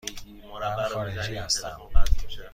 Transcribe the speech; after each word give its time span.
من 0.75 0.83
خارجی 0.91 1.35
هستم. 1.35 1.81